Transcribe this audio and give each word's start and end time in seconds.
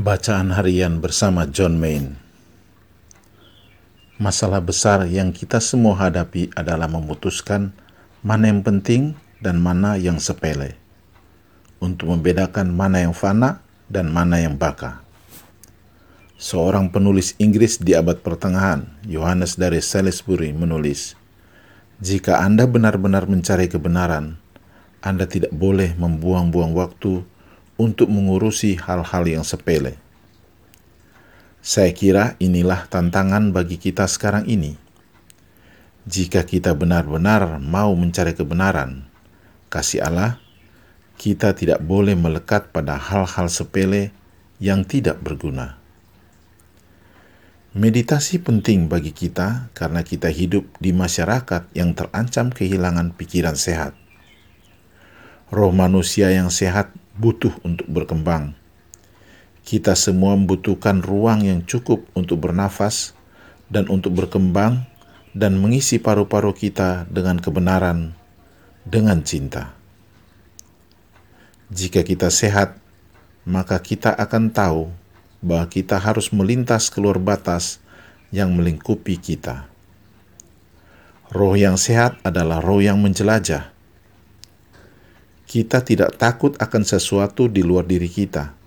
Bacaan 0.00 0.48
harian 0.56 0.96
bersama 0.96 1.44
John 1.44 1.76
Main. 1.76 2.16
Masalah 4.16 4.64
besar 4.64 5.04
yang 5.04 5.28
kita 5.28 5.60
semua 5.60 5.92
hadapi 5.92 6.48
adalah 6.56 6.88
memutuskan 6.88 7.76
mana 8.24 8.48
yang 8.48 8.64
penting 8.64 9.12
dan 9.44 9.60
mana 9.60 10.00
yang 10.00 10.16
sepele, 10.16 10.72
untuk 11.84 12.16
membedakan 12.16 12.72
mana 12.72 13.04
yang 13.04 13.12
fana 13.12 13.60
dan 13.92 14.08
mana 14.08 14.40
yang 14.40 14.56
baka. 14.56 15.04
Seorang 16.40 16.88
penulis 16.88 17.36
Inggris 17.36 17.76
di 17.76 17.92
abad 17.92 18.24
pertengahan, 18.24 18.88
Yohanes 19.04 19.60
dari 19.60 19.84
Salisbury, 19.84 20.56
menulis, 20.56 21.12
"Jika 22.00 22.40
Anda 22.40 22.64
benar-benar 22.64 23.28
mencari 23.28 23.68
kebenaran, 23.68 24.40
Anda 25.04 25.28
tidak 25.28 25.52
boleh 25.52 25.92
membuang-buang 26.00 26.72
waktu 26.72 27.20
untuk 27.80 28.12
mengurusi 28.12 28.76
hal-hal 28.76 29.24
yang 29.24 29.40
sepele." 29.40 29.96
Saya 31.64 31.92
kira 31.96 32.36
inilah 32.36 32.84
tantangan 32.92 33.56
bagi 33.56 33.80
kita 33.80 34.04
sekarang 34.04 34.44
ini. 34.44 34.76
Jika 36.08 36.44
kita 36.44 36.76
benar-benar 36.76 37.60
mau 37.60 37.92
mencari 37.96 38.32
kebenaran, 38.32 39.04
kasih 39.68 40.00
Allah, 40.04 40.40
kita 41.20 41.52
tidak 41.52 41.84
boleh 41.84 42.16
melekat 42.16 42.72
pada 42.72 42.96
hal-hal 42.96 43.52
sepele 43.52 44.08
yang 44.56 44.88
tidak 44.88 45.20
berguna. 45.20 45.76
Meditasi 47.76 48.40
penting 48.40 48.88
bagi 48.88 49.12
kita 49.12 49.68
karena 49.76 50.00
kita 50.00 50.32
hidup 50.32 50.64
di 50.80 50.96
masyarakat 50.96 51.68
yang 51.76 51.92
terancam 51.92 52.48
kehilangan 52.48 53.12
pikiran 53.12 53.54
sehat. 53.54 53.99
Roh 55.50 55.74
manusia 55.74 56.30
yang 56.30 56.48
sehat 56.48 56.94
butuh 57.18 57.52
untuk 57.66 57.86
berkembang 57.90 58.54
kita 59.70 59.94
semua 59.94 60.34
membutuhkan 60.34 60.98
ruang 60.98 61.46
yang 61.46 61.60
cukup 61.62 62.02
untuk 62.16 62.42
bernafas 62.42 63.14
dan 63.70 63.86
untuk 63.86 64.16
berkembang 64.18 64.82
dan 65.30 65.62
mengisi 65.62 66.02
paru-paru 66.02 66.50
kita 66.50 67.06
dengan 67.06 67.38
kebenaran, 67.38 68.18
dengan 68.82 69.22
cinta. 69.22 69.70
Jika 71.70 72.02
kita 72.02 72.34
sehat, 72.34 72.82
maka 73.46 73.78
kita 73.78 74.10
akan 74.10 74.50
tahu 74.50 74.90
bahwa 75.38 75.70
kita 75.70 76.02
harus 76.02 76.34
melintas 76.34 76.90
keluar 76.90 77.22
batas 77.22 77.78
yang 78.34 78.50
melingkupi 78.58 79.22
kita. 79.22 79.70
Roh 81.30 81.54
yang 81.54 81.78
sehat 81.78 82.18
adalah 82.26 82.58
roh 82.58 82.82
yang 82.82 82.98
menjelajah. 82.98 83.70
Kita 85.50 85.82
tidak 85.82 86.14
takut 86.14 86.54
akan 86.62 86.86
sesuatu 86.86 87.50
di 87.50 87.66
luar 87.66 87.82
diri 87.82 88.06
kita 88.06 88.60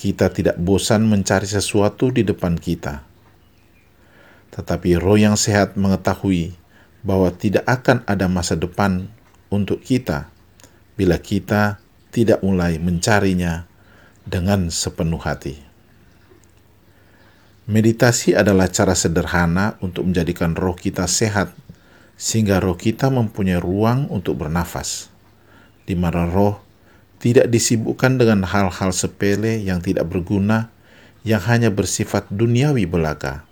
kita 0.00 0.32
tidak 0.32 0.56
bosan 0.56 1.04
mencari 1.04 1.44
sesuatu 1.44 2.08
di 2.08 2.24
depan 2.24 2.56
kita. 2.56 3.04
Tetapi 4.48 4.96
roh 4.96 5.20
yang 5.20 5.36
sehat 5.36 5.76
mengetahui 5.76 6.56
bahwa 7.04 7.28
tidak 7.36 7.68
akan 7.68 8.00
ada 8.08 8.24
masa 8.24 8.56
depan 8.56 9.12
untuk 9.52 9.84
kita 9.84 10.32
bila 10.96 11.20
kita 11.20 11.76
tidak 12.08 12.40
mulai 12.40 12.80
mencarinya 12.80 13.68
dengan 14.24 14.72
sepenuh 14.72 15.20
hati. 15.20 15.60
Meditasi 17.68 18.32
adalah 18.32 18.72
cara 18.72 18.96
sederhana 18.96 19.76
untuk 19.84 20.08
menjadikan 20.08 20.56
roh 20.56 20.74
kita 20.74 21.04
sehat, 21.04 21.52
sehingga 22.16 22.56
roh 22.56 22.74
kita 22.74 23.12
mempunyai 23.12 23.60
ruang 23.60 24.08
untuk 24.08 24.40
bernafas, 24.40 25.12
di 25.90 25.98
mana 25.98 26.22
roh 26.30 26.62
tidak 27.18 27.50
disibukkan 27.50 28.16
dengan 28.16 28.46
hal-hal 28.46 28.94
sepele 28.94 29.60
yang 29.60 29.82
tidak 29.84 30.08
berguna, 30.08 30.72
yang 31.26 31.42
hanya 31.44 31.68
bersifat 31.68 32.30
duniawi 32.32 32.88
belaka. 32.88 33.44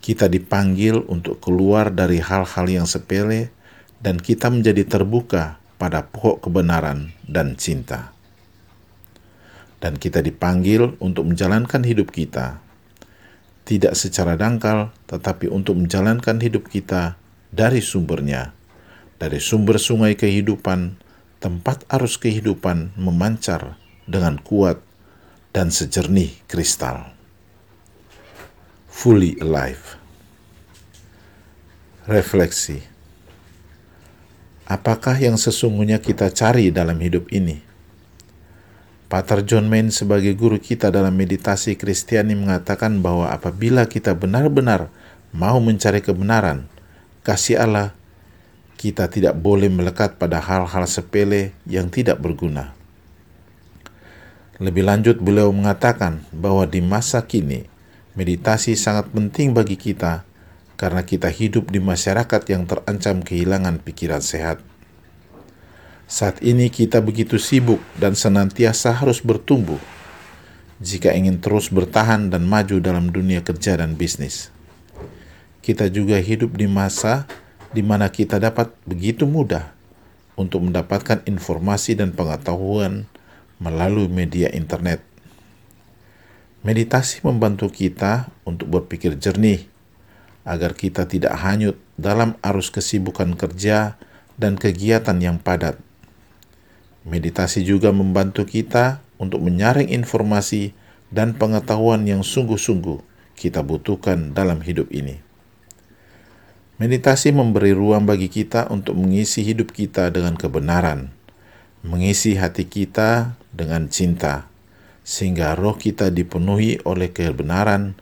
Kita 0.00 0.32
dipanggil 0.32 1.04
untuk 1.10 1.44
keluar 1.44 1.92
dari 1.92 2.24
hal-hal 2.24 2.66
yang 2.70 2.88
sepele, 2.88 3.52
dan 4.00 4.16
kita 4.16 4.48
menjadi 4.48 4.86
terbuka 4.86 5.60
pada 5.76 6.08
pokok 6.08 6.48
kebenaran 6.48 7.12
dan 7.28 7.52
cinta. 7.60 8.16
Dan 9.76 10.00
kita 10.00 10.24
dipanggil 10.24 10.96
untuk 11.04 11.28
menjalankan 11.28 11.84
hidup 11.84 12.08
kita, 12.08 12.64
tidak 13.68 13.92
secara 13.92 14.40
dangkal, 14.40 14.88
tetapi 15.04 15.52
untuk 15.52 15.76
menjalankan 15.76 16.40
hidup 16.40 16.72
kita 16.72 17.20
dari 17.52 17.84
sumbernya, 17.84 18.56
dari 19.20 19.36
sumber 19.36 19.76
sungai 19.76 20.16
kehidupan 20.16 21.03
tempat 21.44 21.84
arus 21.92 22.16
kehidupan 22.16 22.96
memancar 22.96 23.76
dengan 24.08 24.40
kuat 24.40 24.80
dan 25.52 25.68
sejernih 25.68 26.32
kristal. 26.48 27.12
Fully 28.88 29.36
alive. 29.44 30.00
Refleksi. 32.08 32.80
Apakah 34.64 35.20
yang 35.20 35.36
sesungguhnya 35.36 36.00
kita 36.00 36.32
cari 36.32 36.72
dalam 36.72 36.96
hidup 36.96 37.28
ini? 37.28 37.60
Pater 39.12 39.44
John 39.44 39.68
Main 39.68 39.92
sebagai 39.92 40.32
guru 40.32 40.56
kita 40.56 40.88
dalam 40.88 41.12
meditasi 41.12 41.76
Kristiani 41.76 42.32
mengatakan 42.32 43.04
bahwa 43.04 43.28
apabila 43.28 43.84
kita 43.84 44.16
benar-benar 44.16 44.88
mau 45.36 45.60
mencari 45.60 46.00
kebenaran, 46.00 46.64
kasih 47.20 47.60
Allah 47.60 47.92
kita 48.74 49.08
tidak 49.08 49.38
boleh 49.38 49.70
melekat 49.70 50.18
pada 50.18 50.42
hal-hal 50.42 50.84
sepele 50.84 51.54
yang 51.64 51.88
tidak 51.88 52.20
berguna. 52.20 52.74
Lebih 54.62 54.86
lanjut, 54.86 55.16
beliau 55.18 55.50
mengatakan 55.50 56.22
bahwa 56.30 56.62
di 56.68 56.78
masa 56.78 57.26
kini 57.26 57.66
meditasi 58.14 58.78
sangat 58.78 59.10
penting 59.10 59.50
bagi 59.50 59.74
kita 59.74 60.22
karena 60.78 61.02
kita 61.02 61.26
hidup 61.26 61.70
di 61.74 61.82
masyarakat 61.82 62.42
yang 62.50 62.62
terancam 62.66 63.22
kehilangan 63.22 63.82
pikiran 63.82 64.22
sehat. 64.22 64.62
Saat 66.06 66.44
ini 66.44 66.68
kita 66.70 67.02
begitu 67.02 67.40
sibuk 67.40 67.80
dan 67.98 68.14
senantiasa 68.14 68.94
harus 68.94 69.24
bertumbuh 69.24 69.80
jika 70.82 71.10
ingin 71.16 71.40
terus 71.40 71.72
bertahan 71.72 72.28
dan 72.28 72.44
maju 72.44 72.78
dalam 72.78 73.08
dunia 73.10 73.40
kerja 73.40 73.80
dan 73.80 73.96
bisnis. 73.96 74.52
Kita 75.64 75.88
juga 75.88 76.20
hidup 76.20 76.60
di 76.60 76.68
masa 76.68 77.24
di 77.74 77.82
mana 77.82 78.06
kita 78.08 78.38
dapat 78.38 78.70
begitu 78.86 79.26
mudah 79.26 79.74
untuk 80.38 80.62
mendapatkan 80.62 81.26
informasi 81.26 81.98
dan 81.98 82.14
pengetahuan 82.14 83.10
melalui 83.58 84.06
media 84.06 84.46
internet. 84.54 85.02
Meditasi 86.62 87.20
membantu 87.26 87.68
kita 87.68 88.30
untuk 88.46 88.70
berpikir 88.70 89.18
jernih 89.18 89.66
agar 90.46 90.72
kita 90.72 91.04
tidak 91.04 91.34
hanyut 91.42 91.76
dalam 91.98 92.38
arus 92.40 92.70
kesibukan 92.70 93.34
kerja 93.34 93.98
dan 94.38 94.54
kegiatan 94.54 95.18
yang 95.18 95.36
padat. 95.42 95.76
Meditasi 97.04 97.66
juga 97.66 97.92
membantu 97.92 98.48
kita 98.48 99.04
untuk 99.20 99.44
menyaring 99.44 99.92
informasi 99.92 100.72
dan 101.12 101.36
pengetahuan 101.36 102.08
yang 102.08 102.24
sungguh-sungguh 102.24 103.02
kita 103.36 103.60
butuhkan 103.60 104.32
dalam 104.32 104.64
hidup 104.64 104.88
ini. 104.88 105.23
Meditasi 106.74 107.30
memberi 107.30 107.70
ruang 107.70 108.02
bagi 108.02 108.26
kita 108.26 108.66
untuk 108.66 108.98
mengisi 108.98 109.46
hidup 109.46 109.70
kita 109.70 110.10
dengan 110.10 110.34
kebenaran, 110.34 111.14
mengisi 111.86 112.34
hati 112.34 112.66
kita 112.66 113.38
dengan 113.54 113.86
cinta, 113.86 114.50
sehingga 115.06 115.54
roh 115.54 115.78
kita 115.78 116.10
dipenuhi 116.10 116.82
oleh 116.82 117.14
kebenaran 117.14 117.94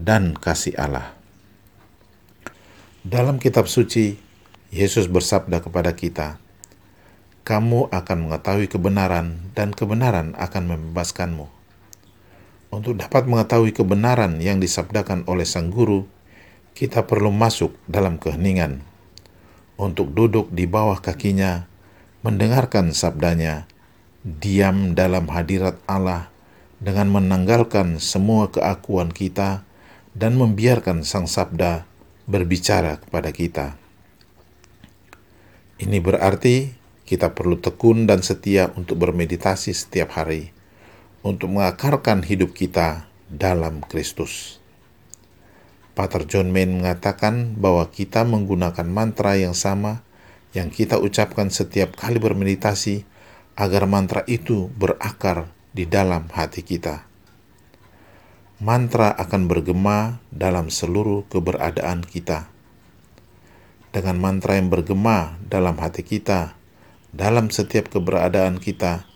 dan 0.00 0.32
kasih 0.40 0.72
Allah. 0.80 1.12
Dalam 3.04 3.36
kitab 3.36 3.68
suci, 3.68 4.16
Yesus 4.72 5.04
bersabda 5.04 5.60
kepada 5.60 5.92
kita, 5.92 6.40
"Kamu 7.44 7.92
akan 7.92 8.18
mengetahui 8.24 8.72
kebenaran, 8.72 9.52
dan 9.52 9.76
kebenaran 9.76 10.32
akan 10.40 10.64
membebaskanmu." 10.72 11.52
Untuk 12.72 12.96
dapat 12.96 13.28
mengetahui 13.28 13.76
kebenaran 13.76 14.40
yang 14.40 14.64
disabdakan 14.64 15.28
oleh 15.28 15.44
Sang 15.44 15.68
Guru, 15.68 16.08
kita 16.74 17.06
perlu 17.06 17.30
masuk 17.30 17.70
dalam 17.86 18.18
keheningan 18.18 18.82
untuk 19.78 20.10
duduk 20.10 20.50
di 20.50 20.66
bawah 20.66 20.98
kakinya, 20.98 21.70
mendengarkan 22.26 22.90
sabdanya, 22.90 23.70
diam 24.26 24.98
dalam 24.98 25.30
hadirat 25.30 25.78
Allah 25.86 26.34
dengan 26.82 27.14
menanggalkan 27.14 28.02
semua 28.02 28.50
keakuan 28.50 29.14
kita 29.14 29.62
dan 30.18 30.34
membiarkan 30.34 31.06
Sang 31.06 31.30
Sabda 31.30 31.86
berbicara 32.26 32.98
kepada 33.02 33.30
kita. 33.30 33.78
Ini 35.78 35.98
berarti 36.02 36.74
kita 37.06 37.34
perlu 37.34 37.58
tekun 37.58 38.10
dan 38.10 38.22
setia 38.22 38.74
untuk 38.74 38.98
bermeditasi 38.98 39.74
setiap 39.74 40.18
hari, 40.18 40.50
untuk 41.22 41.54
mengakarkan 41.54 42.26
hidup 42.26 42.50
kita 42.50 43.10
dalam 43.30 43.82
Kristus. 43.84 44.63
Pater 45.94 46.26
John 46.26 46.50
Main 46.50 46.82
mengatakan 46.82 47.54
bahwa 47.54 47.86
kita 47.86 48.26
menggunakan 48.26 48.82
mantra 48.90 49.38
yang 49.38 49.54
sama 49.54 50.02
yang 50.50 50.70
kita 50.70 50.98
ucapkan 50.98 51.54
setiap 51.54 51.94
kali 51.94 52.18
bermeditasi 52.18 53.06
agar 53.54 53.86
mantra 53.86 54.26
itu 54.26 54.70
berakar 54.74 55.50
di 55.70 55.86
dalam 55.86 56.26
hati 56.30 56.66
kita. 56.66 57.06
Mantra 58.58 59.10
akan 59.14 59.50
bergema 59.50 60.22
dalam 60.30 60.70
seluruh 60.70 61.26
keberadaan 61.30 62.06
kita. 62.06 62.50
Dengan 63.90 64.18
mantra 64.18 64.58
yang 64.58 64.70
bergema 64.70 65.38
dalam 65.46 65.78
hati 65.78 66.02
kita, 66.02 66.58
dalam 67.14 67.50
setiap 67.50 67.90
keberadaan 67.90 68.58
kita, 68.58 69.06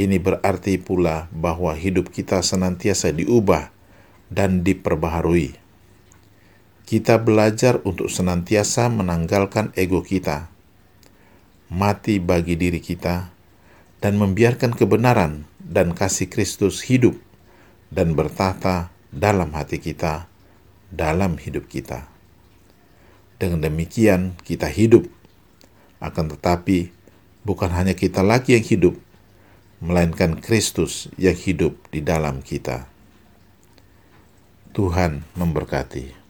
ini 0.00 0.16
berarti 0.16 0.80
pula 0.80 1.28
bahwa 1.32 1.76
hidup 1.76 2.08
kita 2.08 2.40
senantiasa 2.40 3.12
diubah 3.12 3.68
dan 4.32 4.64
diperbaharui. 4.64 5.63
Kita 6.84 7.16
belajar 7.16 7.80
untuk 7.88 8.12
senantiasa 8.12 8.92
menanggalkan 8.92 9.72
ego 9.72 10.04
kita, 10.04 10.52
mati 11.72 12.20
bagi 12.20 12.60
diri 12.60 12.76
kita, 12.76 13.32
dan 14.04 14.20
membiarkan 14.20 14.76
kebenaran 14.76 15.48
dan 15.64 15.96
kasih 15.96 16.28
Kristus 16.28 16.84
hidup 16.84 17.16
dan 17.88 18.12
bertata 18.12 18.92
dalam 19.08 19.56
hati 19.56 19.80
kita, 19.80 20.28
dalam 20.92 21.40
hidup 21.40 21.72
kita. 21.72 22.04
Dengan 23.40 23.64
demikian, 23.64 24.36
kita 24.44 24.68
hidup, 24.68 25.08
akan 26.04 26.36
tetapi 26.36 26.92
bukan 27.48 27.72
hanya 27.72 27.96
kita 27.96 28.20
lagi 28.20 28.60
yang 28.60 28.66
hidup, 28.68 28.94
melainkan 29.80 30.36
Kristus 30.36 31.08
yang 31.16 31.36
hidup 31.36 31.80
di 31.88 32.04
dalam 32.04 32.44
kita. 32.44 32.92
Tuhan 34.76 35.24
memberkati. 35.32 36.23